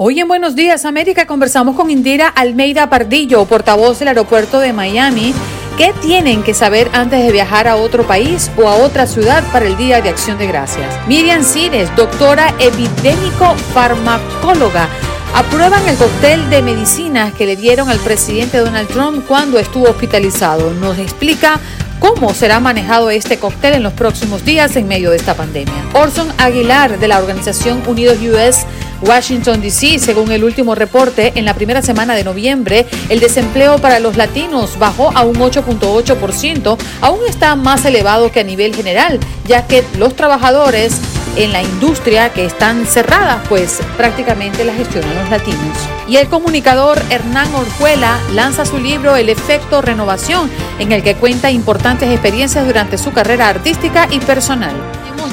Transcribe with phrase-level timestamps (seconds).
[0.00, 5.34] Hoy en Buenos Días América conversamos con Indira Almeida Pardillo, portavoz del aeropuerto de Miami.
[5.76, 9.66] ¿Qué tienen que saber antes de viajar a otro país o a otra ciudad para
[9.66, 10.86] el Día de Acción de Gracias?
[11.08, 14.88] Miriam Cires, doctora epidémico farmacóloga,
[15.34, 20.74] aprueban el cóctel de medicinas que le dieron al presidente Donald Trump cuando estuvo hospitalizado.
[20.74, 21.58] Nos explica
[21.98, 25.84] cómo será manejado este cóctel en los próximos días en medio de esta pandemia.
[25.92, 28.64] Orson Aguilar, de la organización Unidos US,
[29.02, 34.00] Washington, D.C., según el último reporte, en la primera semana de noviembre, el desempleo para
[34.00, 39.66] los latinos bajó a un 8.8%, aún está más elevado que a nivel general, ya
[39.66, 41.00] que los trabajadores
[41.36, 45.76] en la industria que están cerradas, pues prácticamente la gestionan los latinos.
[46.08, 51.50] Y el comunicador Hernán Orjuela lanza su libro El efecto renovación, en el que cuenta
[51.50, 54.74] importantes experiencias durante su carrera artística y personal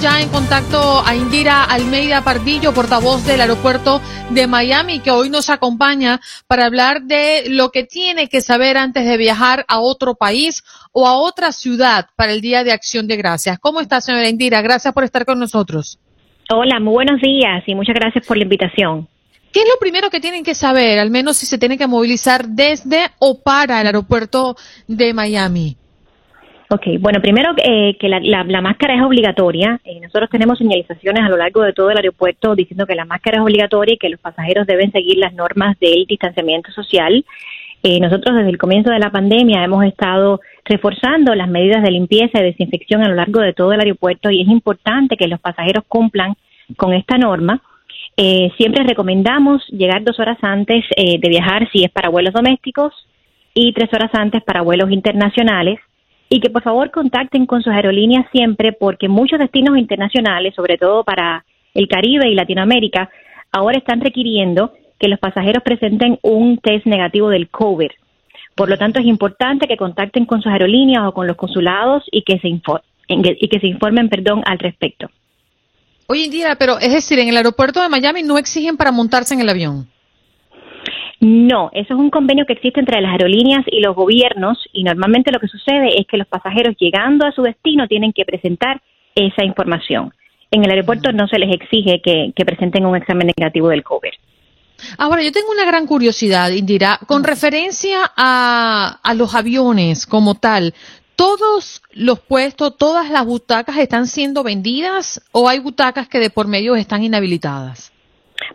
[0.02, 5.50] ya en contacto a Indira Almeida Pardillo, portavoz del aeropuerto de Miami, que hoy nos
[5.50, 10.64] acompaña para hablar de lo que tiene que saber antes de viajar a otro país
[10.92, 13.60] o a otra ciudad para el Día de Acción de Gracias.
[13.60, 14.62] ¿Cómo está, señora Indira?
[14.62, 16.00] Gracias por estar con nosotros.
[16.50, 19.08] Hola, muy buenos días y muchas gracias por la invitación.
[19.52, 22.48] ¿Qué es lo primero que tienen que saber, al menos si se tienen que movilizar
[22.48, 24.56] desde o para el aeropuerto
[24.88, 25.78] de Miami?
[26.68, 29.80] Ok, bueno, primero eh, que la, la, máscara es obligatoria.
[29.84, 33.38] Eh, nosotros tenemos señalizaciones a lo largo de todo el aeropuerto diciendo que la máscara
[33.38, 37.24] es obligatoria y que los pasajeros deben seguir las normas del distanciamiento social.
[37.84, 42.40] Eh, nosotros desde el comienzo de la pandemia hemos estado reforzando las medidas de limpieza
[42.40, 45.84] y desinfección a lo largo de todo el aeropuerto y es importante que los pasajeros
[45.88, 46.34] cumplan
[46.78, 47.62] con esta norma.
[48.58, 52.92] siempre recomendamos llegar dos horas antes de viajar si es para vuelos domésticos
[53.54, 55.80] y tres horas antes para vuelos internacionales
[56.30, 61.04] y que por favor contacten con sus aerolíneas siempre porque muchos destinos internacionales, sobre todo
[61.04, 63.10] para el Caribe y Latinoamérica,
[63.52, 67.92] ahora están requiriendo que los pasajeros presenten un test negativo del COVID.
[68.56, 72.24] Por lo tanto, es importante que contacten con sus aerolíneas o con los consulados y
[72.24, 75.10] que se, informen, y que se informen perdón, al respecto.
[76.08, 79.34] Hoy en día, pero es decir, en el aeropuerto de Miami no exigen para montarse
[79.34, 79.88] en el avión.
[81.20, 85.32] No, eso es un convenio que existe entre las aerolíneas y los gobiernos y normalmente
[85.32, 88.82] lo que sucede es que los pasajeros llegando a su destino tienen que presentar
[89.16, 90.14] esa información.
[90.52, 94.12] En el aeropuerto no se les exige que, presenten un examen negativo del COVID.
[94.98, 100.74] Ahora, yo tengo una gran curiosidad, Indira, con referencia a, a los aviones como tal.
[101.16, 106.48] ¿Todos los puestos, todas las butacas están siendo vendidas o hay butacas que de por
[106.48, 107.94] medio están inhabilitadas?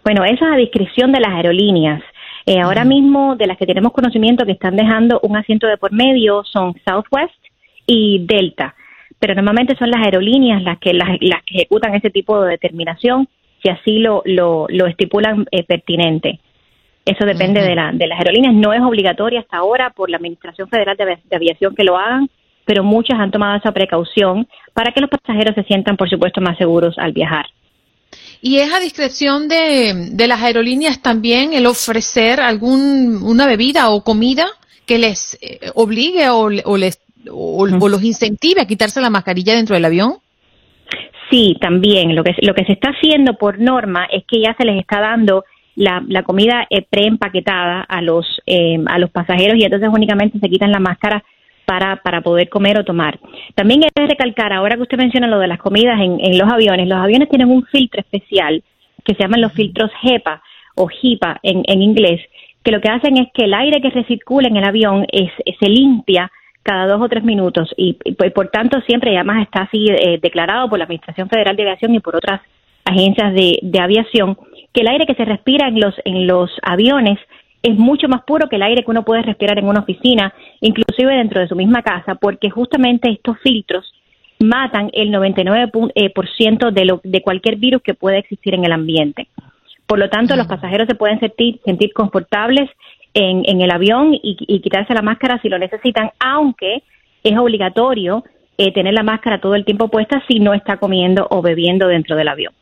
[0.05, 2.03] Bueno, eso es a discreción de las aerolíneas.
[2.47, 5.93] Eh, ahora mismo, de las que tenemos conocimiento que están dejando un asiento de por
[5.93, 7.35] medio son Southwest
[7.87, 8.75] y Delta,
[9.19, 13.29] pero normalmente son las aerolíneas las que, las, que ejecutan ese tipo de determinación
[13.63, 16.41] si así lo, lo, estipulan eh, pertinente.
[17.05, 18.55] Eso depende de, la, de las aerolíneas.
[18.55, 22.31] No es obligatorio hasta ahora por la Administración Federal de Aviación que lo hagan,
[22.65, 26.57] pero muchas han tomado esa precaución para que los pasajeros se sientan, por supuesto, más
[26.57, 27.47] seguros al viajar.
[28.43, 34.03] Y es a discreción de, de las aerolíneas también el ofrecer algún una bebida o
[34.03, 34.47] comida
[34.87, 37.01] que les eh, obligue o, les
[37.31, 40.15] o, los incentive a quitarse la mascarilla dentro del avión.
[41.31, 42.17] Sí, también.
[42.17, 45.01] Lo que, lo que se está haciendo por norma es que ya se les está
[45.01, 45.45] dando
[45.77, 50.49] la, la comida eh, preempaquetada a los, eh, a los pasajeros y entonces únicamente se
[50.49, 51.23] quitan la máscara
[51.71, 53.21] para, para poder comer o tomar.
[53.55, 56.53] También he de recalcar, ahora que usted menciona lo de las comidas en, en los
[56.53, 58.65] aviones, los aviones tienen un filtro especial
[59.05, 60.43] que se llaman los filtros HEPA
[60.75, 62.23] o HIPA en, en inglés,
[62.65, 65.69] que lo que hacen es que el aire que recircula en el avión es, se
[65.69, 66.33] limpia
[66.65, 67.93] cada dos o tres minutos y,
[68.35, 72.01] por tanto siempre además está así eh, declarado por la Administración Federal de Aviación y
[72.01, 72.41] por otras
[72.85, 74.37] agencias de, de aviación
[74.75, 77.19] que el aire que se respira en los en los aviones
[77.63, 81.15] es mucho más puro que el aire que uno puede respirar en una oficina, inclusive
[81.15, 83.93] dentro de su misma casa, porque justamente estos filtros
[84.39, 89.29] matan el 99% eh, de, lo, de cualquier virus que pueda existir en el ambiente.
[89.87, 92.71] Por lo tanto, los pasajeros se pueden sentir, sentir confortables
[93.13, 96.83] en, en el avión y, quitarse la máscara si lo necesitan, aunque
[97.23, 98.25] es obligatorio
[98.57, 102.17] eh, tener la máscara todo el tiempo puesta si no está comiendo o bebiendo dentro
[102.17, 102.53] del avión.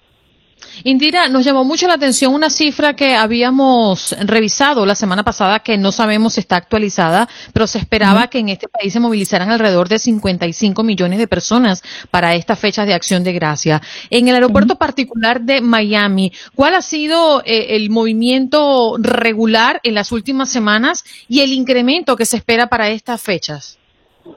[0.85, 5.77] Indira, nos llamó mucho la atención una cifra que habíamos revisado la semana pasada, que
[5.77, 9.89] no sabemos si está actualizada, pero se esperaba que en este país se movilizaran alrededor
[9.89, 13.81] de 55 millones de personas para estas fechas de acción de gracia.
[14.11, 20.13] En el aeropuerto particular de Miami, ¿cuál ha sido eh, el movimiento regular en las
[20.13, 23.79] últimas semanas y el incremento que se espera para estas fechas?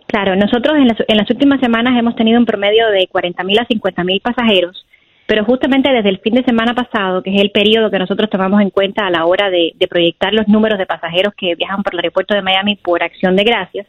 [0.07, 0.75] Claro, nosotros
[1.07, 4.85] en las, últimas semanas hemos tenido un promedio de 40 mil a 50 mil pasajeros
[5.31, 8.59] Pero justamente desde el fin de semana pasado, que es el periodo que nosotros tomamos
[8.59, 11.99] en cuenta a la hora de, proyectar los números de pasajeros que viajan por el
[11.99, 13.87] aeropuerto de Miami por acción de gracias,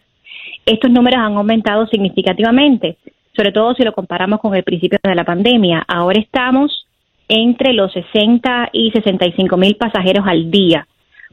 [0.65, 2.97] estos números han aumentado significativamente,
[3.35, 5.85] sobre todo si lo comparamos con el principio de la pandemia.
[5.89, 6.87] Ahora estamos
[7.27, 10.87] entre los 60 y 65 mil pasajeros al día.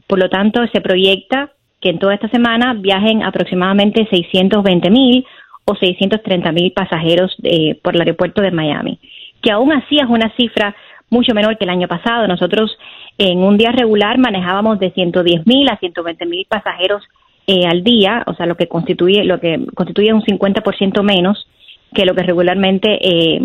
[0.08, 5.24] Por lo tanto, se proyecta que en toda esta semana viajen aproximadamente 620 mil
[5.66, 8.98] o 630 mil pasajeros eh, por el aeropuerto de Miami
[9.42, 10.74] que aún así es una cifra
[11.10, 12.26] mucho menor que el año pasado.
[12.26, 12.76] Nosotros
[13.18, 17.02] en un día regular manejábamos de 110 mil a 120 mil pasajeros
[17.46, 21.48] eh, al día, o sea, lo que constituye lo que constituye un 50% menos
[21.92, 23.40] que lo que regularmente eh,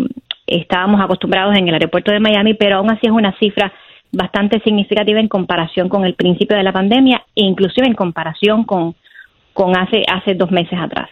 [0.46, 3.72] estábamos acostumbrados en el aeropuerto de Miami, pero aún así es una cifra
[4.12, 8.94] bastante significativa en comparación con el principio de la pandemia e inclusive en comparación con,
[9.52, 11.10] con hace, hace dos meses atrás.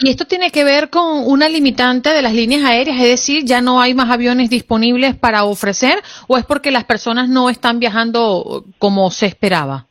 [0.00, 3.60] Y esto tiene que ver con una limitante de las líneas aéreas, es decir, ya
[3.60, 5.98] no hay más aviones disponibles para ofrecer
[6.28, 9.86] o es porque las personas no están viajando como se esperaba.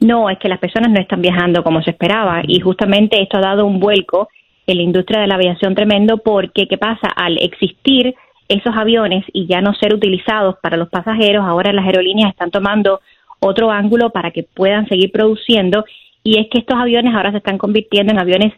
[0.00, 3.42] No, es que las personas no están viajando como se esperaba y justamente esto ha
[3.42, 4.28] dado un vuelco
[4.66, 7.08] en la industria de la aviación tremendo porque, ¿qué pasa?
[7.14, 8.14] Al existir
[8.48, 13.00] esos aviones y ya no ser utilizados para los pasajeros, ahora las aerolíneas están tomando
[13.40, 15.84] otro ángulo para que puedan seguir produciendo
[16.22, 18.52] y es que estos aviones ahora se están convirtiendo en aviones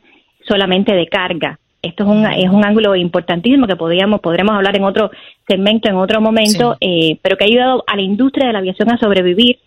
[0.47, 1.59] solamente de carga.
[1.83, 5.11] Esto es un, es un ángulo importantísimo que podríamos, podremos hablar en otro
[5.49, 8.91] segmento, en otro momento, eh, pero que ha ayudado a la industria de la aviación
[8.91, 9.59] a sobrevivir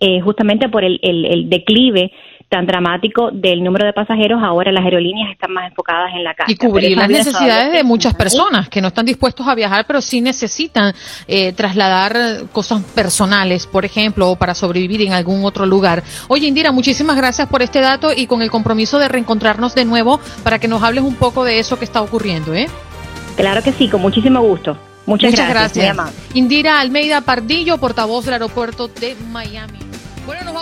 [0.00, 2.12] eh, justamente por el, el declive
[2.48, 6.50] tan dramático del número de pasajeros, ahora las aerolíneas están más enfocadas en la casa.
[6.50, 10.20] Y cubrir las necesidades de muchas personas que no están dispuestos a viajar, pero sí
[10.20, 10.94] necesitan
[11.26, 16.02] eh, trasladar cosas personales, por ejemplo, o para sobrevivir en algún otro lugar.
[16.28, 20.20] Oye, Indira, muchísimas gracias por este dato y con el compromiso de reencontrarnos de nuevo
[20.42, 22.66] para que nos hables un poco de eso que está ocurriendo, ¿eh?
[23.36, 24.76] Claro que sí, con muchísimo gusto.
[25.06, 25.96] Muchas, Muchas gracias.
[26.34, 29.87] Indira Almeida Pardillo, portavoz del aeropuerto de Miami.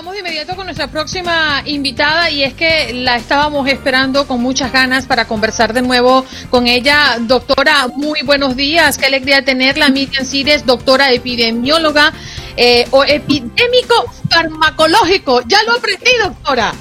[0.06, 4.70] Vamos de inmediato con nuestra próxima invitada y es que la estábamos esperando con muchas
[4.70, 7.16] ganas para conversar de nuevo con ella.
[7.18, 8.98] Doctora, muy buenos días.
[8.98, 9.88] Qué alegría tenerla.
[9.88, 12.12] Miriam Cires, doctora epidemióloga
[12.56, 15.40] eh, o epidémico farmacológico.
[15.48, 16.72] Ya lo aprendí, doctora.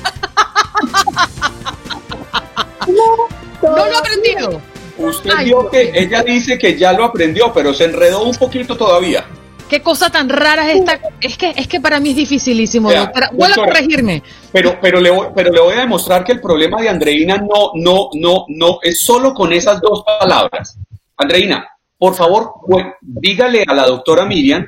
[2.88, 4.62] No, lo ha aprendido.
[5.00, 9.26] Usted vio que ella dice que ya lo aprendió, pero se enredó un poquito todavía.
[9.70, 11.00] Qué cosa tan rara es esta.
[11.22, 13.32] Es que, es que para mí es dificilísimo, doctora.
[13.34, 14.22] Vuelva a corregirme.
[14.52, 17.72] Pero, pero, le voy, pero le voy a demostrar que el problema de Andreina no,
[17.74, 20.78] no, no, no es solo con esas dos palabras.
[21.18, 21.68] Andreina,
[21.98, 22.54] por favor,
[23.02, 24.66] dígale a la doctora Miriam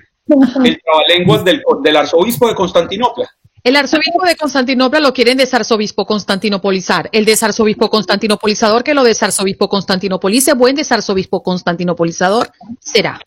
[0.63, 3.29] el trabalenguas del, del arzobispo de Constantinopla.
[3.63, 7.09] El arzobispo de Constantinopla lo quieren desarzobispo constantinopolizar.
[7.11, 13.19] El desarzobispo constantinopolizador que lo desarzobispo constantinopolice, buen desarzobispo constantinopolizador será.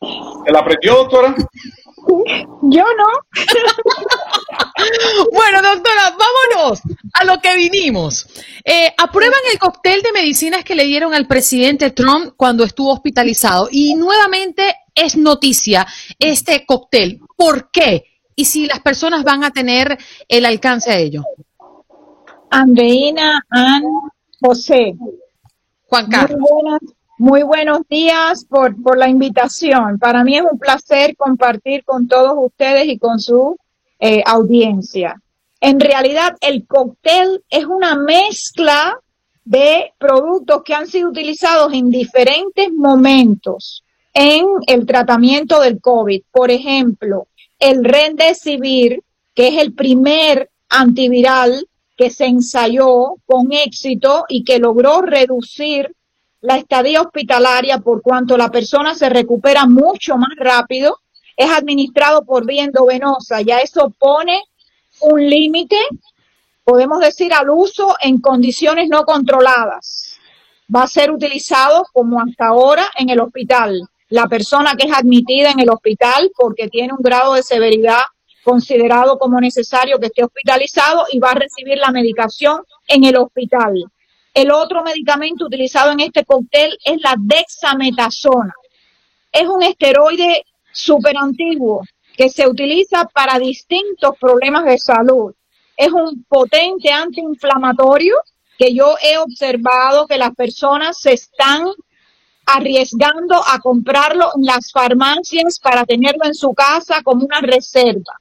[0.00, 1.34] ¿Se la aprendió, doctora?
[2.62, 3.08] Yo no.
[5.32, 6.80] bueno, doctora, vámonos
[7.14, 8.26] a lo que vinimos.
[8.64, 13.68] Eh, aprueban el cóctel de medicinas que le dieron al presidente Trump cuando estuvo hospitalizado.
[13.70, 15.86] Y nuevamente es noticia
[16.18, 17.20] este cóctel.
[17.36, 18.04] ¿Por qué?
[18.36, 19.98] Y si las personas van a tener
[20.28, 21.24] el alcance a ello.
[22.50, 23.82] Andreina, Ann,
[24.40, 24.94] José.
[25.86, 26.40] Juan Carlos.
[26.40, 26.95] Muy
[27.42, 29.98] buenos días por, por la invitación.
[29.98, 33.56] Para mí es un placer compartir con todos ustedes y con su
[33.98, 35.20] eh, audiencia.
[35.60, 39.00] En realidad, el cóctel es una mezcla
[39.44, 46.22] de productos que han sido utilizados en diferentes momentos en el tratamiento del COVID.
[46.30, 49.02] Por ejemplo, el Remdesivir,
[49.34, 55.94] que es el primer antiviral que se ensayó con éxito y que logró reducir
[56.46, 61.00] la estadía hospitalaria, por cuanto la persona se recupera mucho más rápido,
[61.36, 63.42] es administrado por vía endovenosa.
[63.42, 64.44] Ya eso pone
[65.00, 65.76] un límite,
[66.62, 70.20] podemos decir, al uso en condiciones no controladas.
[70.72, 73.80] Va a ser utilizado como hasta ahora en el hospital.
[74.08, 78.02] La persona que es admitida en el hospital porque tiene un grado de severidad
[78.44, 83.90] considerado como necesario que esté hospitalizado y va a recibir la medicación en el hospital.
[84.36, 88.52] El otro medicamento utilizado en este cóctel es la dexametasona.
[89.32, 91.80] Es un esteroide súper antiguo
[92.14, 95.32] que se utiliza para distintos problemas de salud.
[95.74, 98.16] Es un potente antiinflamatorio
[98.58, 101.68] que yo he observado que las personas se están
[102.44, 108.20] arriesgando a comprarlo en las farmacias para tenerlo en su casa como una reserva.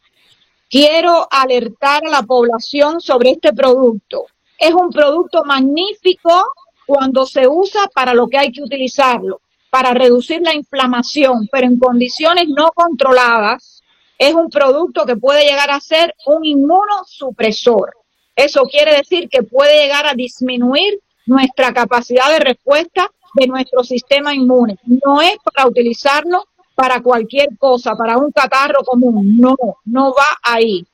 [0.69, 6.51] Quiero alertar a la población sobre este producto es un producto magnífico
[6.85, 11.79] cuando se usa para lo que hay que utilizarlo, para reducir la inflamación, pero en
[11.79, 13.81] condiciones no controladas,
[14.17, 17.93] es un producto que puede llegar a ser un inmunosupresor.
[18.35, 24.33] Eso quiere decir que puede llegar a disminuir nuestra capacidad de respuesta de nuestro sistema
[24.33, 24.77] inmune.
[24.83, 26.45] No es para utilizarlo
[26.75, 29.37] para cualquier cosa, para un catarro común.
[29.37, 30.85] No, no va ahí.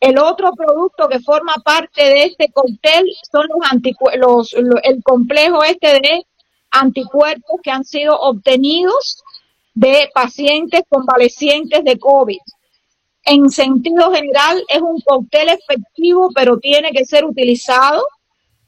[0.00, 3.46] El otro producto que forma parte de este cóctel son
[4.16, 6.26] los, los el complejo este de
[6.70, 9.22] anticuerpos que han sido obtenidos
[9.74, 12.38] de pacientes convalecientes de COVID.
[13.24, 18.02] En sentido general es un cóctel efectivo, pero tiene que ser utilizado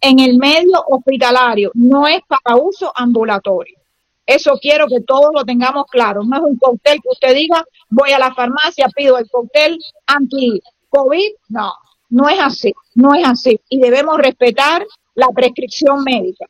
[0.02, 3.78] en el medio hospitalario, no es para uso ambulatorio.
[4.26, 6.22] Eso quiero que todos lo tengamos claro.
[6.24, 9.78] No es un cóctel que usted diga, voy a la farmacia, pido el cóctel
[10.92, 11.30] anti-COVID.
[11.48, 11.72] No,
[12.10, 13.60] no es así, no es así.
[13.68, 14.84] Y debemos respetar
[15.14, 16.46] la prescripción médica.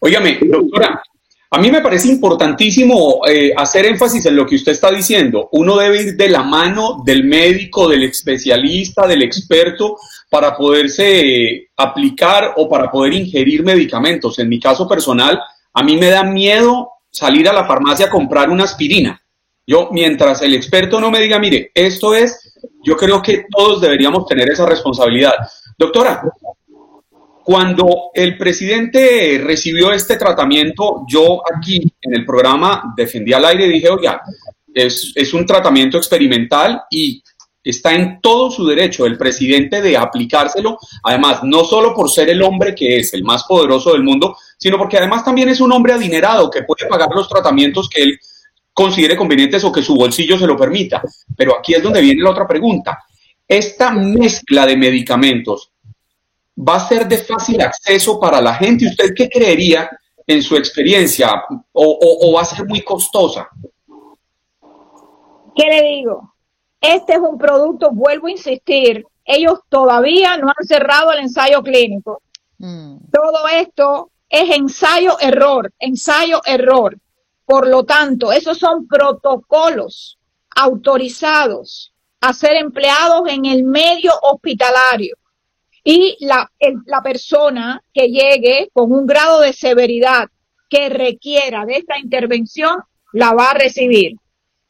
[0.00, 1.02] Óigame, doctora,
[1.50, 5.48] a mí me parece importantísimo eh, hacer énfasis en lo que usted está diciendo.
[5.52, 9.96] Uno debe ir de la mano del médico, del especialista, del experto
[10.30, 14.38] para poderse eh, aplicar o para poder ingerir medicamentos.
[14.38, 15.40] En mi caso personal,
[15.72, 19.20] a mí me da miedo salir a la farmacia a comprar una aspirina.
[19.66, 22.47] Yo, mientras el experto no me diga, mire, esto es,
[22.82, 25.34] yo creo que todos deberíamos tener esa responsabilidad.
[25.76, 26.22] Doctora,
[27.44, 33.72] cuando el presidente recibió este tratamiento, yo aquí en el programa defendí al aire y
[33.72, 34.20] dije, oiga,
[34.74, 37.22] es, es un tratamiento experimental y
[37.64, 42.42] está en todo su derecho el presidente de aplicárselo, además, no solo por ser el
[42.42, 45.92] hombre que es el más poderoso del mundo, sino porque además también es un hombre
[45.92, 48.18] adinerado que puede pagar los tratamientos que él
[48.78, 51.02] considere convenientes o que su bolsillo se lo permita.
[51.36, 53.02] Pero aquí es donde viene la otra pregunta.
[53.48, 55.72] Esta mezcla de medicamentos
[56.56, 58.86] va a ser de fácil acceso para la gente.
[58.86, 59.90] ¿Usted qué creería
[60.24, 61.42] en su experiencia?
[61.72, 63.48] ¿O, va a ser muy costosa?
[65.56, 66.34] ¿Qué le digo?
[66.80, 72.22] Este es un producto, vuelvo a insistir, ellos todavía no han cerrado el ensayo clínico.
[72.58, 72.98] Mm.
[73.10, 76.96] Todo esto es ensayo-error, ensayo-error.
[77.48, 80.18] Por lo tanto, esos son protocolos
[80.54, 85.16] autorizados a ser empleados en el medio hospitalario.
[85.82, 86.52] Y la,
[86.84, 90.28] la persona que llegue con un grado de severidad
[90.68, 92.82] que requiera de esta intervención,
[93.14, 94.16] la va a recibir.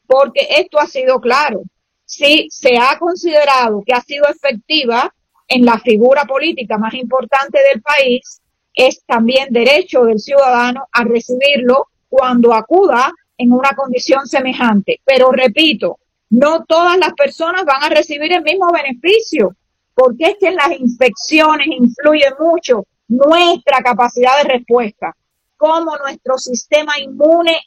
[0.07, 1.63] Porque esto ha sido claro.
[2.05, 5.13] Si se ha considerado que ha sido efectiva
[5.49, 8.41] en la figura política más importante del país,
[8.73, 14.99] es también derecho del ciudadano a recibirlo cuando acuda en una condición semejante.
[15.05, 15.99] Pero repito,
[16.31, 19.55] no todas las personas van a recibir el mismo beneficio,
[19.93, 25.15] porque es que las infecciones influye mucho nuestra capacidad de respuesta,
[25.57, 27.57] cómo nuestro sistema inmune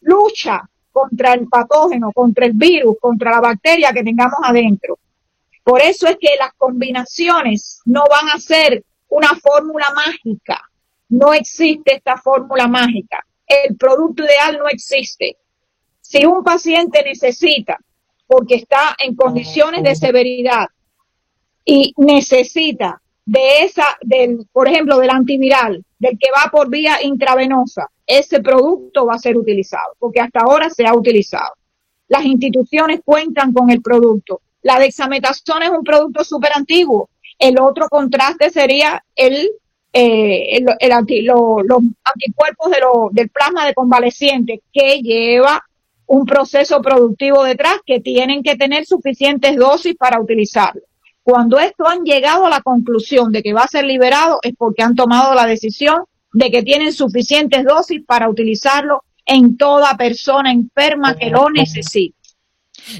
[0.00, 4.98] lucha contra el patógeno, contra el virus, contra la bacteria que tengamos adentro.
[5.64, 10.60] Por eso es que las combinaciones no van a ser una fórmula mágica.
[11.08, 13.24] No existe esta fórmula mágica.
[13.64, 15.36] El producto ideal no existe.
[16.00, 17.78] Si un paciente necesita,
[18.26, 20.66] porque está en condiciones de severidad
[21.64, 27.88] y necesita de esa, del, por ejemplo, del antiviral, del que va por vía intravenosa,
[28.06, 31.52] ese producto va a ser utilizado, porque hasta ahora se ha utilizado.
[32.08, 34.40] Las instituciones cuentan con el producto.
[34.62, 37.10] La dexametasona es un producto súper antiguo.
[37.38, 39.50] El otro contraste sería el,
[39.92, 42.78] eh, el, los anticuerpos de
[43.12, 45.64] del plasma de convaleciente que lleva
[46.06, 50.82] un proceso productivo detrás que tienen que tener suficientes dosis para utilizarlo.
[51.22, 54.82] Cuando esto han llegado a la conclusión de que va a ser liberado es porque
[54.82, 61.14] han tomado la decisión de que tienen suficientes dosis para utilizarlo en toda persona enferma
[61.16, 62.16] que lo necesite.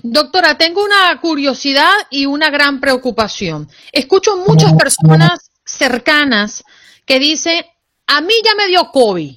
[0.03, 3.69] Doctora, tengo una curiosidad y una gran preocupación.
[3.91, 6.63] Escucho muchas personas cercanas
[7.07, 7.65] que dicen,
[8.07, 9.37] a mí ya me dio COVID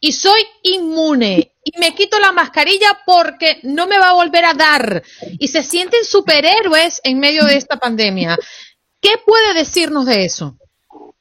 [0.00, 4.54] y soy inmune y me quito la mascarilla porque no me va a volver a
[4.54, 5.02] dar
[5.38, 8.36] y se sienten superhéroes en medio de esta pandemia.
[9.00, 10.56] ¿Qué puede decirnos de eso?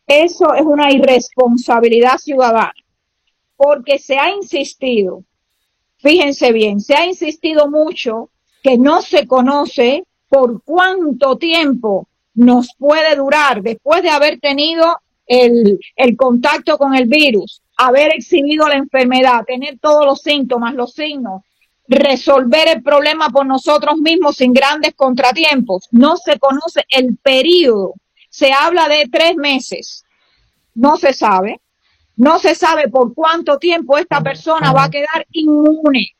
[0.07, 2.73] Eso es una irresponsabilidad ciudadana
[3.55, 5.23] porque se ha insistido,
[5.97, 8.31] fíjense bien, se ha insistido mucho
[8.63, 15.79] que no se conoce por cuánto tiempo nos puede durar después de haber tenido el,
[16.17, 21.43] contacto con el virus, haber exhibido la enfermedad, tener todos los síntomas, los signos,
[21.87, 25.87] resolver el problema por nosotros mismos sin grandes contratiempos.
[25.91, 27.93] No se conoce el periodo.
[28.29, 30.05] Se habla de tres meses.
[30.73, 31.59] No se sabe.
[32.15, 36.15] No se sabe por cuánto tiempo esta persona va a quedar inmune.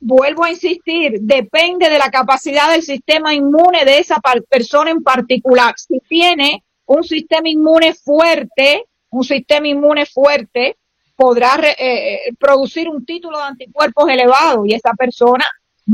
[0.00, 5.74] Vuelvo a insistir, depende de la capacidad del sistema inmune de esa persona en particular.
[5.76, 10.76] Si tiene un sistema inmune fuerte, un sistema inmune fuerte,
[11.16, 15.44] podrá eh, producir un título de anticuerpos elevado y esa persona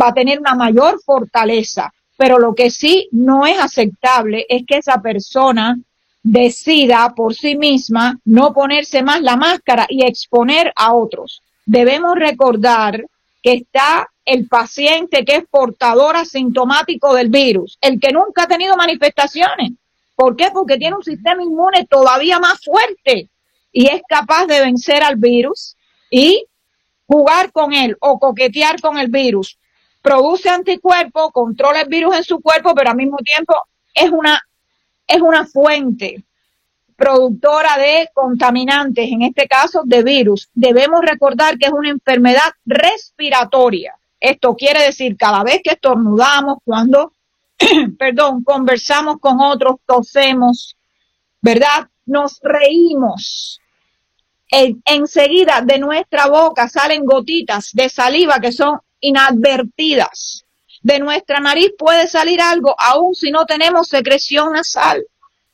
[0.00, 1.92] va a tener una mayor fortaleza.
[2.16, 5.76] Pero lo que sí no es aceptable es que esa persona
[6.22, 11.42] decida por sí misma no ponerse más la máscara y exponer a otros.
[11.66, 13.04] Debemos recordar
[13.42, 18.76] que está el paciente que es portador asintomático del virus, el que nunca ha tenido
[18.76, 19.72] manifestaciones.
[20.16, 20.50] ¿Por qué?
[20.52, 23.28] Porque tiene un sistema inmune todavía más fuerte
[23.72, 25.76] y es capaz de vencer al virus
[26.10, 26.46] y
[27.06, 29.58] jugar con él o coquetear con el virus
[30.04, 33.54] produce anticuerpos, controla el virus en su cuerpo, pero al mismo tiempo
[33.94, 34.38] es una,
[35.06, 36.22] es una fuente
[36.94, 40.50] productora de contaminantes, en este caso de virus.
[40.52, 43.94] Debemos recordar que es una enfermedad respiratoria.
[44.20, 47.13] Esto quiere decir cada vez que estornudamos, cuando,
[47.98, 50.76] perdón, conversamos con otros, tosemos,
[51.40, 51.88] ¿verdad?
[52.06, 53.60] Nos reímos.
[54.50, 60.44] enseguida de nuestra boca salen gotitas de saliva que son inadvertidas.
[60.82, 65.02] De nuestra nariz puede salir algo aun si no tenemos secreción nasal.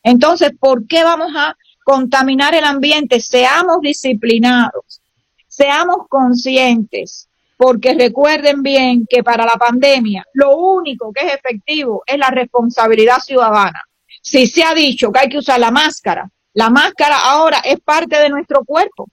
[0.02, 3.20] Entonces, ¿por qué vamos a contaminar el ambiente?
[3.20, 5.00] Seamos disciplinados,
[5.46, 7.28] seamos conscientes,
[7.60, 13.18] porque recuerden bien que para la pandemia lo único que es efectivo es la responsabilidad
[13.18, 13.84] ciudadana.
[14.22, 18.16] Si se ha dicho que hay que usar la máscara, la máscara ahora es parte
[18.16, 19.10] de nuestro cuerpo.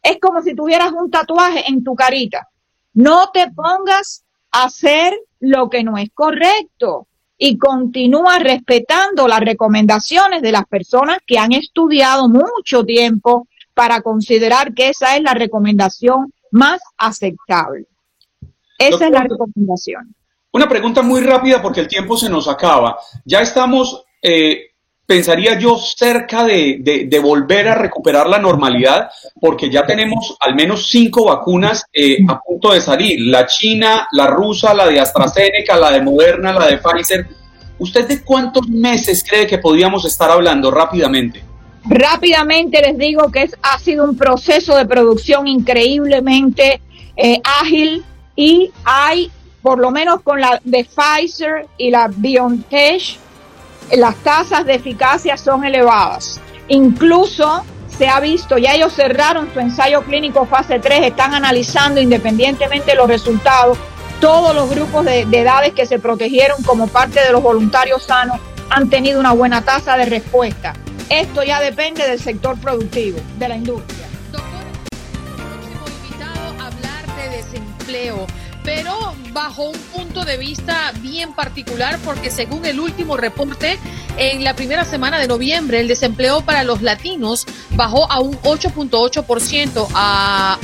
[0.00, 2.46] Es como si tuvieras un tatuaje en tu carita.
[2.92, 10.42] No te pongas a hacer lo que no es correcto y continúa respetando las recomendaciones
[10.42, 16.32] de las personas que han estudiado mucho tiempo para considerar que esa es la recomendación
[16.54, 17.86] más aceptable.
[18.78, 20.14] Esa es la recomendación.
[20.52, 22.98] Una pregunta muy rápida porque el tiempo se nos acaba.
[23.24, 24.70] Ya estamos eh,
[25.06, 31.26] pensaría yo, cerca de, volver a recuperar la normalidad, porque ya tenemos al menos cinco
[31.26, 36.00] vacunas eh, a punto de salir, la china, la rusa, la de AstraZeneca, la de
[36.00, 37.26] Moderna, la de Pfizer.
[37.78, 41.43] ¿Usted de cuántos meses cree que podríamos estar hablando rápidamente?
[41.84, 46.80] Rápidamente les digo que es, ha sido un proceso de producción increíblemente
[47.16, 48.04] eh, ágil
[48.36, 49.30] y hay,
[49.62, 53.18] por lo menos con la de Pfizer y la BioNTech,
[53.92, 56.40] las tasas de eficacia son elevadas.
[56.68, 57.64] Incluso
[57.96, 62.96] se ha visto, ya ellos cerraron su ensayo clínico fase 3, están analizando independientemente de
[62.96, 63.78] los resultados,
[64.20, 68.38] todos los grupos de, edades que se protegieron como parte de los voluntarios sanos
[68.70, 70.72] han tenido una buena tasa de respuesta.
[71.08, 74.06] Esto ya depende del sector productivo, de la industria.
[74.32, 74.64] Doctor,
[75.36, 78.26] próximo invitado a hablar de desempleo
[78.64, 83.78] pero bajo un punto de vista bien particular porque según el último reporte,
[84.16, 89.88] en la primera semana de noviembre el desempleo para los latinos bajó a un 8.8%,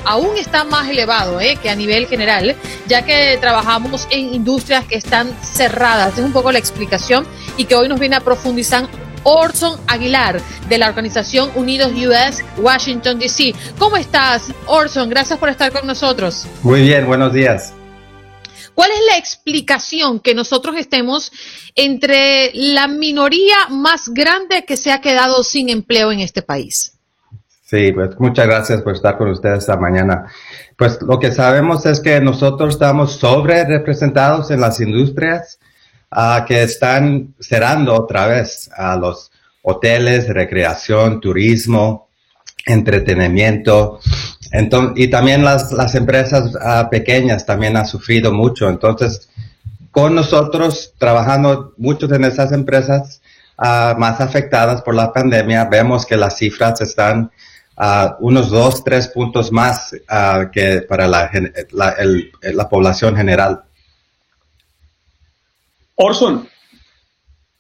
[0.04, 4.96] aún está más elevado eh, que a nivel general, ya que trabajamos en industrias que
[4.96, 6.16] están cerradas.
[6.16, 7.26] Es un poco la explicación
[7.58, 8.88] y que hoy nos viene a profundizar
[9.24, 13.54] Orson Aguilar de la organización Unidos US Washington DC.
[13.78, 15.08] ¿Cómo estás, Orson?
[15.08, 16.46] Gracias por estar con nosotros.
[16.62, 17.74] Muy bien, buenos días.
[18.74, 21.32] ¿Cuál es la explicación que nosotros estemos
[21.74, 26.94] entre la minoría más grande que se ha quedado sin empleo en este país?
[27.70, 30.24] Sí, pues muchas gracias por estar con ustedes esta mañana.
[30.76, 35.59] Pues lo que sabemos es que nosotros estamos sobre representados en las industrias
[36.12, 39.30] uh, que están cerrando otra vez a los
[39.62, 42.08] hoteles, recreación, turismo,
[42.66, 44.00] entretenimiento,
[44.50, 48.68] entonces, y también las, las empresas ah, pequeñas también han sufrido mucho.
[48.68, 49.28] Entonces,
[49.90, 53.20] con nosotros trabajando muchos en esas empresas
[53.58, 57.30] uh, más afectadas por la pandemia, vemos que las cifras están
[57.76, 59.94] uh, unos dos, tres puntos más
[60.52, 61.30] que para la,
[61.70, 61.94] la,
[62.42, 63.62] la población general.
[66.02, 66.48] Orson,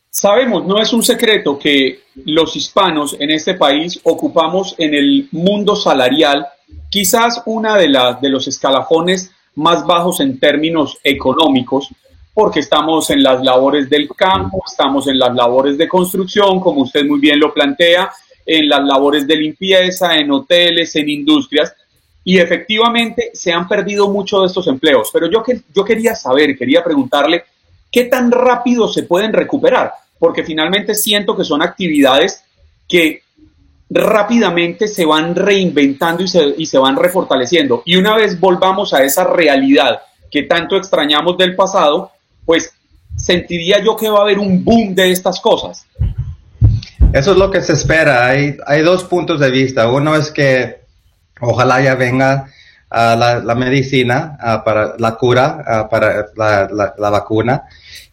[0.08, 5.76] sabemos, no es un secreto que los hispanos en este país ocupamos en el mundo
[5.76, 6.46] salarial
[6.88, 11.88] quizás una de, las de los escalafones más bajos en términos económicos,
[12.32, 17.04] porque estamos en las labores del campo, estamos en las labores de construcción, como usted
[17.04, 18.10] muy bien lo plantea,
[18.46, 21.74] en las labores de limpieza, en hoteles, en industrias,
[22.24, 25.10] y efectivamente se han perdido muchos de estos empleos.
[25.12, 27.44] Pero yo, que, yo quería saber, quería preguntarle,
[27.90, 29.92] ¿qué tan rápido se pueden recuperar?
[30.18, 32.44] Porque finalmente siento que son actividades
[32.88, 33.22] que
[33.88, 37.82] rápidamente se van reinventando y se, y se van refortaleciendo.
[37.84, 40.00] Y una vez volvamos a esa realidad
[40.30, 42.12] que tanto extrañamos del pasado,
[42.44, 42.72] pues
[43.16, 45.86] sentiría yo que va a haber un boom de estas cosas.
[47.12, 48.26] Eso es lo que se espera.
[48.26, 49.90] Hay, hay dos puntos de vista.
[49.90, 50.80] Uno es que
[51.40, 52.46] ojalá ya venga
[52.90, 57.64] uh, la, medicina uh, para la cura, uh, para la, la, vacuna,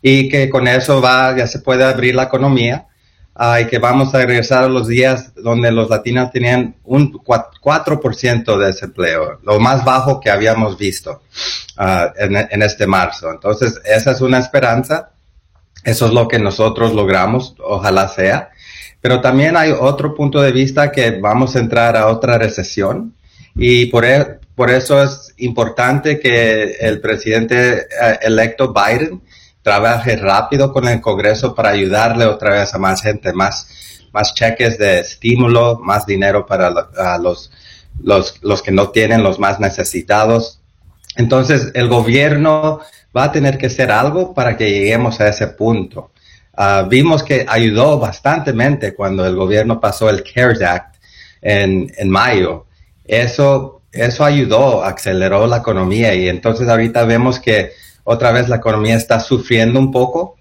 [0.02, 2.86] y que con eso va, ya se puede abrir la economía.
[3.62, 8.66] y que vamos a regresar a los días donde los latinos tenían un 4% de
[8.66, 11.22] desempleo, lo más bajo que habíamos visto
[12.18, 13.30] en, en este marzo.
[13.30, 15.12] Entonces, esa es una esperanza.
[15.84, 18.50] Eso es lo que nosotros logramos, ojalá sea.
[19.02, 23.14] Pero también hay otro punto de vista que vamos a entrar a otra recesión
[23.58, 29.22] y por, e, por eso es importante que el presidente eh, electo Biden
[29.62, 34.78] trabaje rápido con el Congreso para ayudarle otra vez a más gente, más, más cheques
[34.78, 36.70] de estímulo, más dinero para
[37.20, 37.52] los,
[38.02, 40.62] los, los que no tienen, los más necesitados.
[41.18, 42.80] Entonces, el gobierno
[43.16, 46.12] va a tener que hacer algo para que lleguemos a ese punto.
[46.56, 50.96] Ah, vimos que ayudó bastantemente cuando el gobierno pasó el CARES Act
[51.42, 52.67] en, en mayo.
[53.08, 57.72] Eso, eso ayudó, aceleró la economía y entonces ahorita vemos que
[58.04, 60.38] otra vez la economía está sufriendo un poco.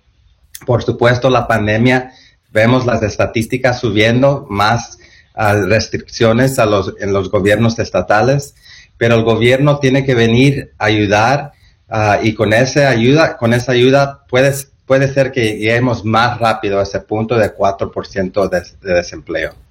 [0.67, 2.13] Por supuesto, la pandemia,
[2.51, 4.99] vemos las estadísticas subiendo, más
[5.35, 8.55] ah, restricciones a los, en los gobiernos estatales,
[8.99, 11.53] pero el gobierno tiene que venir a ayudar
[11.89, 16.79] ah, y con esa ayuda, con esa ayuda puedes puede ser que lleguemos más rápido
[16.79, 19.66] a ese punto de 4% de, de desempleo.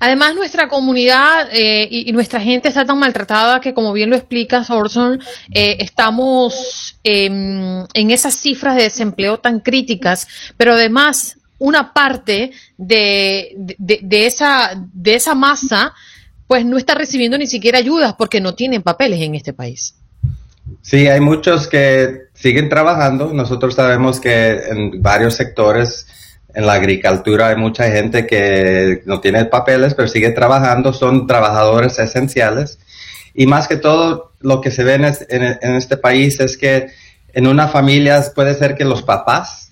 [0.00, 4.64] Además, nuestra comunidad eh, y, nuestra gente está tan maltratada que, como bien lo explica
[4.68, 5.20] Orson,
[5.52, 13.54] eh, estamos em, en esas cifras de desempleo tan críticas, pero además una parte de,
[13.56, 15.92] de, esa, de esa masa
[16.46, 19.94] pues no está recibiendo ni siquiera ayudas porque no tienen papeles en este país.
[20.82, 23.32] Sí, hay muchos que siguen trabajando.
[23.32, 26.06] Nosotros sabemos que en varios sectores,
[26.58, 30.92] en la agricultura, hay mucha gente que no tiene papeles, pero sigue trabajando.
[30.92, 32.80] Son trabajadores esenciales.
[33.32, 36.88] Y más que todo, lo que se ve en, este país es que
[37.32, 39.70] en una familia puede ser que los papás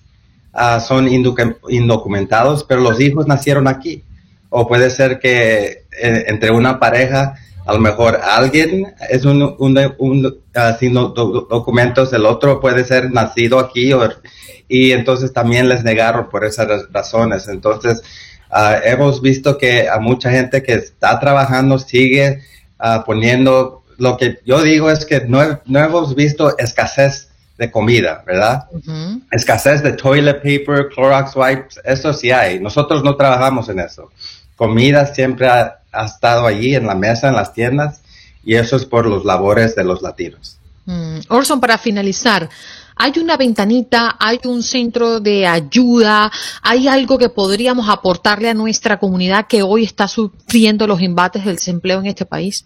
[0.53, 4.05] ah, son indocumentados, pero los hijos nacieron aquí.
[4.49, 7.35] O puede ser que eh, entre una pareja
[7.67, 13.59] a lo mejor alguien es un, un, ah, sin documentos, el otro puede ser nacido
[13.59, 13.91] aquí
[14.69, 17.49] y entonces también les negaron por esas razones.
[17.49, 18.01] Entonces,
[18.49, 22.39] ah, hemos visto que a mucha gente que está trabajando sigue
[22.79, 27.27] ah, poniendo, lo que yo digo es que no, hemos visto escasez
[27.57, 28.63] de comida, ¿verdad?
[29.29, 32.61] Escasez de toilet paper, Clorox wipes, eso sí hay.
[32.61, 34.09] Nosotros no trabajamos en eso.
[34.55, 38.01] Comida siempre ha, ha estado allí en la mesa, en las tiendas,
[38.43, 40.57] y eso es por los labores de los latinos.
[40.85, 41.19] Mm.
[41.29, 42.49] Orson, para finalizar,
[42.95, 46.31] ¿hay una ventanita, hay un centro de ayuda,
[46.61, 51.55] hay algo que podríamos aportarle a nuestra comunidad que hoy está sufriendo los embates del
[51.55, 52.65] desempleo en este país?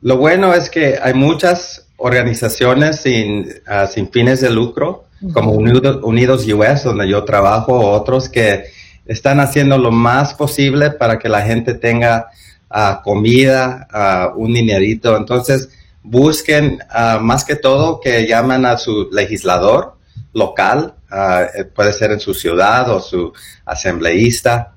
[0.00, 5.98] Lo bueno es que hay muchas organizaciones sin, ah, sin fines de lucro, como Unidos,
[6.04, 8.66] Unidos US, donde yo trabajo, otros que
[9.08, 12.28] están haciendo lo más posible para que la gente tenga
[12.70, 15.16] ah, comida, uh, un dinerito.
[15.16, 15.70] Entonces,
[16.02, 19.96] busquen ah, más que todo que llamen a su legislador
[20.34, 23.32] local, eh, puede ser en su ciudad o su
[23.64, 24.74] asambleísta,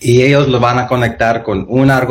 [0.00, 2.04] y ellos lo van a conectar con una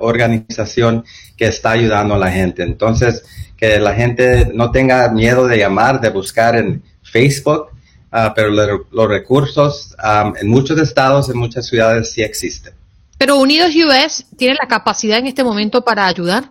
[0.00, 1.04] organización
[1.36, 2.64] que está ayudando a la gente.
[2.64, 3.24] Entonces,
[3.56, 7.68] que la gente no tenga miedo de llamar, de buscar en Facebook,
[8.10, 9.94] Ah, pero los recursos
[10.40, 12.72] en muchos estados, en muchas ciudades sí existen.
[13.18, 16.50] Pero Unidos US tiene la capacidad en este momento para ayudar.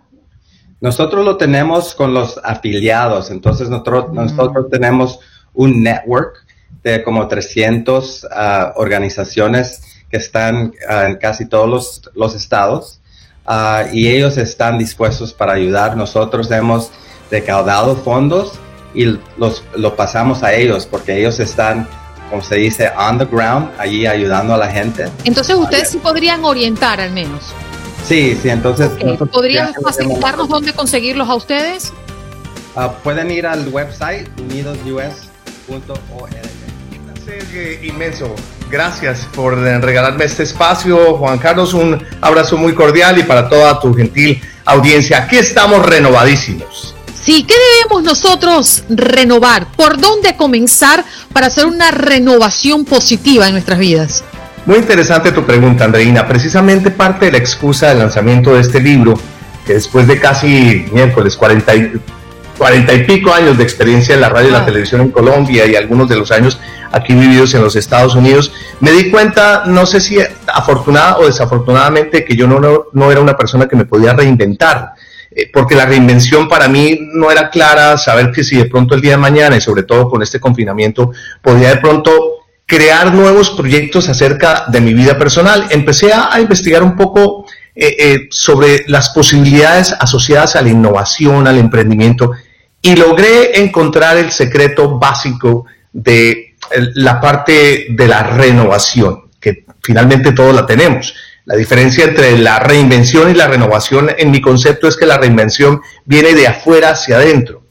[0.80, 4.14] Nosotros lo tenemos con los afiliados, entonces nosotros, mm.
[4.14, 5.18] nosotros tenemos
[5.52, 6.46] un network
[6.84, 13.00] de como 300 ah, organizaciones que están ah, en casi todos los, los estados
[13.92, 15.96] y ellos están dispuestos para ayudar.
[15.96, 16.90] Nosotros hemos
[17.30, 18.60] recaudado fondos
[18.94, 21.88] y los, lo pasamos a ellos porque ellos están,
[22.30, 25.08] como se dice, on the ground, allí ayudando a la gente.
[25.24, 27.52] Entonces ustedes sí podrían orientar al menos.
[28.06, 28.90] Sí, sí, entonces...
[29.30, 31.92] ¿Podrían facilitarnos dónde conseguirlos a ustedes?
[32.74, 36.30] Ah, pueden ir al website unidosus.org.
[37.04, 38.34] Placer inmenso.
[38.70, 41.74] Gracias por regalarme este espacio, Juan Carlos.
[41.74, 45.24] Un abrazo muy cordial y para toda tu gentil audiencia.
[45.24, 46.94] Aquí estamos renovadísimos.
[47.28, 49.66] Sí, ¿qué debemos nosotros renovar?
[49.76, 54.24] ¿Por dónde comenzar para hacer una renovación positiva en nuestras vidas?
[54.64, 56.26] Muy interesante tu pregunta, Andreina.
[56.26, 59.12] Precisamente parte de la excusa del lanzamiento de este libro,
[59.66, 61.92] que después de casi miércoles 40 y,
[62.56, 65.76] 40 y pico años de experiencia en la radio y la televisión en Colombia y
[65.76, 66.58] algunos de los años
[66.92, 72.24] aquí vividos en los Estados Unidos, me di cuenta, no sé si afortunada o desafortunadamente,
[72.24, 74.94] que yo no, no, era una persona que me podía reinventar
[75.38, 79.00] eh, porque la reinvención para mí no era clara, saber que si de pronto el
[79.00, 82.10] día de mañana y sobre todo con este confinamiento podía de pronto
[82.66, 85.68] crear nuevos proyectos acerca de mi vida personal.
[85.70, 91.58] Empecé a, investigar un poco eh, eh, sobre las posibilidades asociadas a la innovación, al
[91.58, 92.32] emprendimiento
[92.82, 96.56] y logré encontrar el secreto básico de
[96.94, 101.14] la parte de la renovación, que finalmente todos la tenemos.
[101.48, 105.80] La diferencia entre la reinvención y la renovación en mi concepto es que la reinvención
[106.04, 107.62] viene de afuera hacia adentro.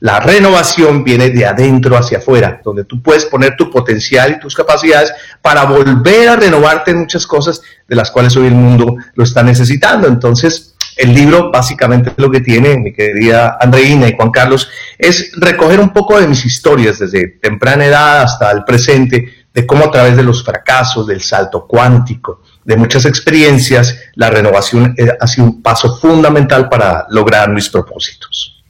[0.00, 4.54] La renovación viene de adentro hacia afuera, donde tú puedes poner tu potencial y tus
[4.54, 9.24] capacidades para volver a renovarte en muchas cosas de las cuales hoy el mundo lo
[9.24, 10.08] está necesitando.
[10.08, 15.78] Entonces, el libro básicamente lo que tiene, mi querida Andreina y Juan Carlos, es recoger
[15.78, 20.16] un poco de mis historias desde temprana edad hasta el presente, de cómo a través
[20.16, 25.62] de los fracasos, del salto cuántico, de muchas experiencias, la renovación eh, ha sido un
[25.62, 28.62] paso fundamental para lograr mis propósitos.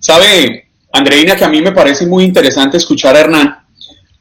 [0.00, 3.58] Sabe, Andreina, que a mí me parece muy interesante escuchar a Hernán,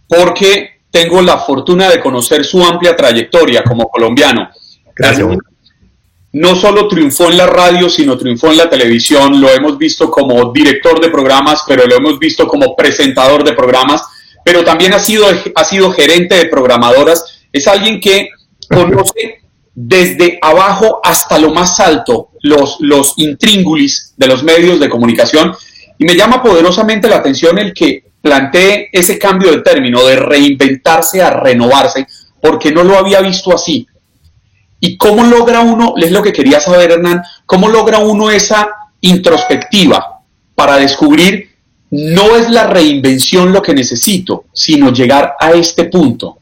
[0.08, 4.50] porque tengo la fortuna de conocer su amplia trayectoria como colombiano.
[4.96, 5.28] Gracias
[6.36, 9.40] no solo triunfó en la radio, sino triunfó en la televisión.
[9.40, 14.04] Lo hemos visto como director de programas, pero lo hemos visto como presentador de programas,
[14.44, 15.26] pero también ha sido,
[15.56, 17.40] ha sido gerente de programadoras.
[17.54, 18.32] Es alguien que
[18.68, 19.42] conoce
[19.74, 25.54] desde abajo hasta lo más alto los, los intríngulis de los medios de comunicación.
[25.98, 31.22] Y me llama poderosamente la atención el que plantee ese cambio de término, de reinventarse
[31.22, 32.08] a renovarse,
[32.42, 33.88] porque no lo había visto así.
[34.80, 38.70] ¿Y cómo logra uno, es lo que quería saber Hernán, cómo logra uno esa
[39.02, 40.22] introspectiva
[40.56, 41.50] para descubrir
[41.92, 46.40] no es la reinvención lo que necesito, sino llegar a este punto?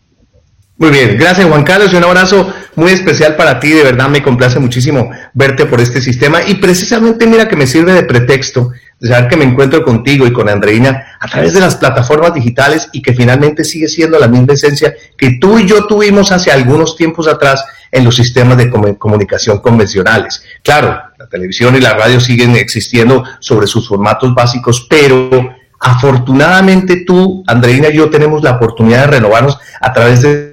[0.77, 4.23] Muy bien, gracias Juan Carlos y un abrazo muy especial para ti, de verdad me
[4.23, 9.09] complace muchísimo verte por este sistema y precisamente mira que me sirve de pretexto de
[9.09, 13.01] saber que me encuentro contigo y con Andreina a través de las plataformas digitales y
[13.01, 17.27] que finalmente sigue siendo la misma esencia que tú y yo tuvimos hace algunos tiempos
[17.27, 20.43] atrás en los sistemas de comunicación convencionales.
[20.63, 27.43] Claro, la televisión y la radio siguen existiendo sobre sus formatos básicos, pero afortunadamente tú,
[27.45, 30.52] Andreina y yo tenemos la oportunidad de renovarnos a través de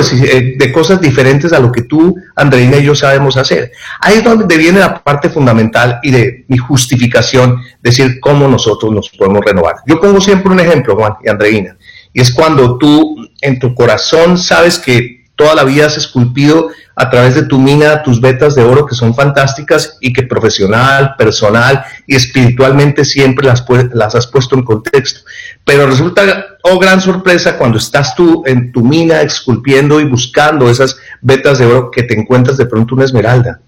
[0.00, 3.70] pues, eh, de cosas diferentes a lo que tú, Andreina y yo sabemos hacer.
[4.00, 9.10] Ahí es donde viene la parte fundamental y de mi justificación, decir cómo nosotros nos
[9.10, 9.76] podemos renovar.
[9.86, 11.76] Yo pongo siempre un ejemplo, Juan y Andreina,
[12.14, 17.08] y es cuando tú en tu corazón sabes que toda la vida has esculpido a
[17.10, 21.84] través de tu mina tus vetas de oro que son fantásticas y que profesional, personal
[22.06, 25.20] y espiritualmente siempre las, las has puesto en contexto.
[25.64, 26.22] Pero resulta,
[26.64, 31.66] oh gran sorpresa, cuando estás tú en tu mina esculpiendo y buscando esas vetas de
[31.66, 33.60] oro que te encuentras de pronto una esmeralda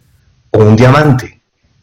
[0.51, 1.41] o un diamante,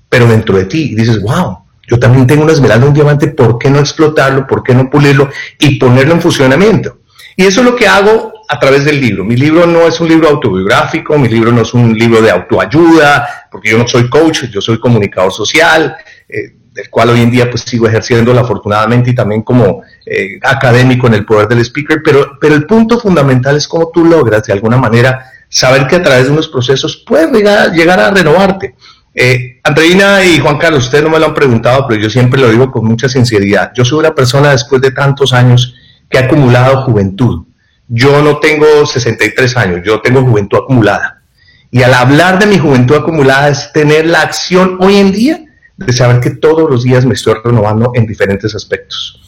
[0.09, 3.57] pero dentro de ti y dices, wow, yo también tengo una esmeralda, un diamante, ¿por
[3.57, 4.45] qué no explotarlo?
[4.45, 6.99] ¿Por qué no pulirlo y ponerlo en funcionamiento?
[7.35, 9.23] Y eso es lo que hago a través del libro.
[9.23, 13.47] Mi libro no es un libro autobiográfico, mi libro no es un libro de autoayuda,
[13.49, 15.95] porque yo no soy coach, yo soy comunicador social,
[16.27, 21.07] eh, del cual hoy en día pues sigo ejerciendo afortunadamente y también como eh, académico
[21.07, 24.53] en el poder del speaker, pero, pero el punto fundamental es cómo tú logras de
[24.53, 28.75] alguna manera saber que a través de unos procesos puedes llegar, a renovarte.
[29.13, 32.49] Eh, Andreina y Juan Carlos, ustedes no me lo han preguntado, pero yo siempre lo
[32.49, 33.71] digo con mucha sinceridad.
[33.75, 35.75] Yo soy una persona después de tantos años
[36.09, 37.45] que ha acumulado juventud.
[37.89, 41.23] Yo no tengo 63 años, yo tengo juventud acumulada.
[41.71, 45.39] Y al hablar de mi juventud acumulada es tener la acción hoy en día
[45.85, 49.21] de saber que todos los días me estoy renovando en diferentes aspectos.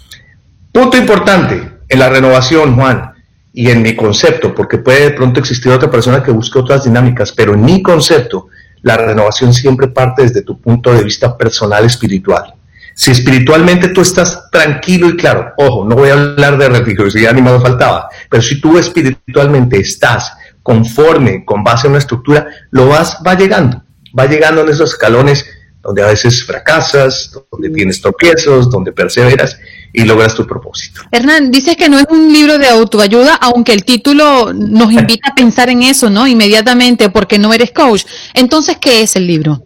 [0.71, 3.13] Punto importante en la renovación, Juan,
[3.53, 7.31] y en mi concepto, porque puede de pronto existir otra persona que busque otras dinámicas,
[7.31, 8.47] pero en mi concepto,
[8.81, 12.53] la renovación siempre parte desde tu punto de vista personal espiritual.
[12.93, 17.41] Si espiritualmente tú estás tranquilo y claro, ojo, no voy a hablar de religiosidad ni
[17.41, 20.33] me faltaba, pero si tú espiritualmente estás
[20.63, 23.83] conforme, con base en una estructura, lo vas, va llegando,
[24.17, 25.45] va llegando en esos escalones
[25.81, 29.57] donde a veces fracasas, donde tienes tropiezos, donde perseveras
[29.93, 31.01] y logras tu propósito.
[31.11, 35.35] Hernán, dices que no es un libro de autoayuda, aunque el título nos invita a
[35.35, 36.27] pensar en eso, ¿no?
[36.27, 38.05] Inmediatamente, porque no eres coach.
[38.33, 39.65] Entonces, ¿qué es el libro?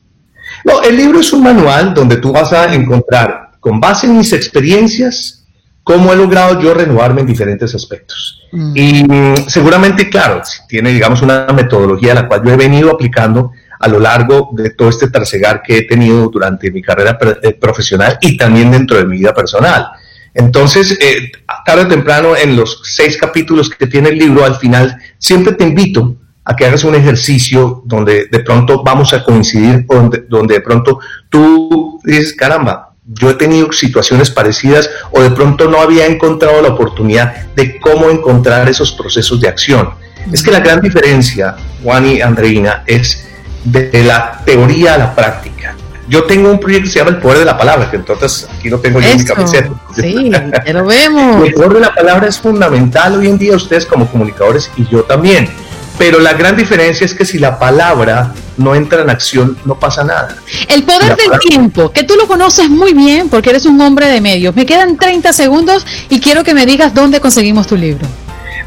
[0.63, 4.33] No, el libro es un manual donde tú vas a encontrar, con base en mis
[4.33, 5.45] experiencias,
[5.83, 8.41] cómo he logrado yo renovarme en diferentes aspectos.
[8.51, 8.71] Mm.
[8.75, 13.87] Y mm, seguramente, claro, tiene, digamos, una metodología la cual yo he venido aplicando a
[13.87, 18.37] lo largo de todo este trasegar que he tenido durante mi carrera eh, profesional y
[18.37, 19.87] también dentro de mi vida personal.
[20.33, 21.31] Entonces, eh,
[21.65, 25.63] tarde o temprano, en los seis capítulos que tiene el libro, al final, siempre te
[25.63, 30.61] invito a que hagas un ejercicio donde de pronto vamos a coincidir, donde, donde de
[30.61, 36.61] pronto tú dices, caramba, yo he tenido situaciones parecidas o de pronto no había encontrado
[36.61, 39.89] la oportunidad de cómo encontrar esos procesos de acción.
[40.31, 43.27] Es que la gran diferencia, Juan y Andreina, es
[43.65, 45.75] de la teoría a la práctica.
[46.07, 48.69] Yo tengo un proyecto que se llama El Poder de la Palabra, que entonces aquí
[48.69, 49.69] lo tengo yo en mi camiseta.
[49.95, 51.43] Sí, ya lo vemos.
[51.47, 55.03] El poder de la palabra es fundamental hoy en día ustedes como comunicadores y yo
[55.03, 55.49] también.
[55.97, 60.03] Pero la gran diferencia es que si la palabra no entra en acción, no pasa
[60.03, 60.35] nada.
[60.67, 64.21] El poder del tiempo, que tú lo conoces muy bien porque eres un hombre de
[64.21, 64.55] medios.
[64.55, 68.05] Me quedan 30 segundos y quiero que me digas dónde conseguimos tu libro.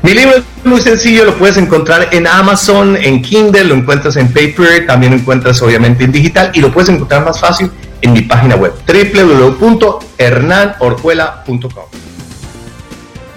[0.02, 4.32] Mi libro es muy sencillo, lo puedes encontrar en Amazon, en Kindle, lo encuentras en
[4.32, 8.22] paper, también lo encuentras obviamente en digital y lo puedes encontrar más fácil en mi
[8.22, 11.84] página web www.hernanorjuela.com.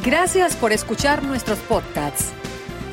[0.04, 2.26] Gracias por escuchar nuestros podcasts.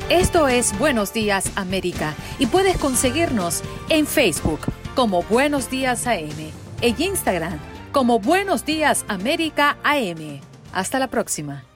[0.09, 4.61] Esto es Buenos Días América y puedes conseguirnos en Facebook
[4.95, 6.49] como Buenos Días AM,
[6.81, 7.59] en Instagram
[7.91, 10.39] como Buenos Días América AM.
[10.73, 11.68] Hasta la próxima.